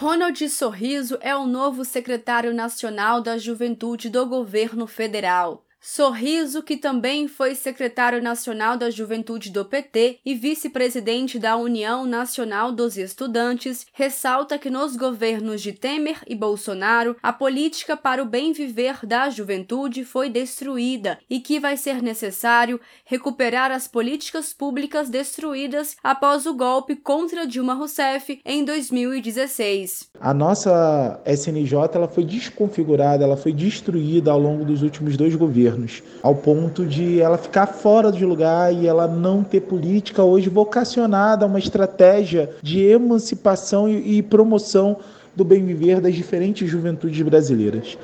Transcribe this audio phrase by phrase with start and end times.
[0.00, 5.62] Ronald Sorriso é o novo secretário nacional da Juventude do governo federal.
[5.82, 12.70] Sorriso, que também foi secretário nacional da Juventude do PT e vice-presidente da União Nacional
[12.70, 18.52] dos Estudantes, ressalta que nos governos de Temer e Bolsonaro a política para o bem
[18.52, 25.96] viver da juventude foi destruída e que vai ser necessário recuperar as políticas públicas destruídas
[26.04, 30.10] após o golpe contra Dilma Rousseff em 2016.
[30.20, 35.69] A nossa SNJ ela foi desconfigurada, ela foi destruída ao longo dos últimos dois governos
[35.70, 40.48] governos, ao ponto de ela ficar fora de lugar e ela não ter política hoje
[40.48, 44.98] vocacionada a uma estratégia de emancipação e promoção
[45.34, 47.96] do bem viver das diferentes juventudes brasileiras.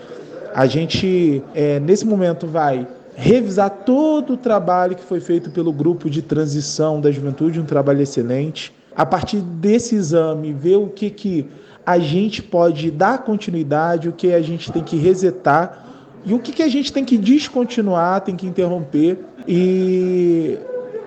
[0.54, 6.08] A gente, é, nesse momento, vai revisar todo o trabalho que foi feito pelo grupo
[6.08, 8.72] de transição da juventude, um trabalho excelente.
[8.94, 11.46] A partir desse exame, ver o que, que
[11.84, 15.86] a gente pode dar continuidade, o que a gente tem que resetar
[16.26, 19.16] e o que, que a gente tem que descontinuar, tem que interromper.
[19.46, 20.58] E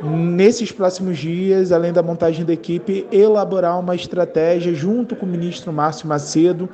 [0.01, 5.73] nesses próximos dias, além da montagem da equipe, elaborar uma estratégia junto com o ministro
[5.73, 6.69] Márcio Macedo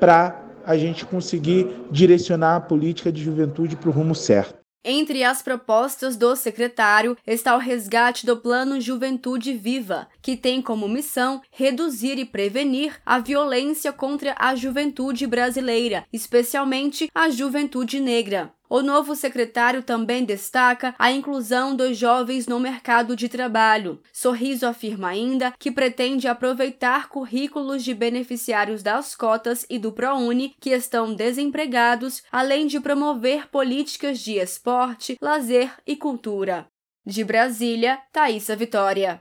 [0.00, 4.67] para a gente conseguir direcionar a política de juventude para o rumo certo.
[4.84, 10.88] Entre as propostas do secretário está o resgate do Plano Juventude Viva, que tem como
[10.88, 18.52] missão reduzir e prevenir a violência contra a juventude brasileira, especialmente a juventude negra.
[18.70, 24.00] O novo secretário também destaca a inclusão dos jovens no mercado de trabalho.
[24.12, 30.70] Sorriso afirma ainda que pretende aproveitar currículos de beneficiários das cotas e do ProUni que
[30.70, 36.66] estão desempregados, além de promover políticas de esporte, lazer e cultura.
[37.06, 39.16] De Brasília, Thaisa Vitória.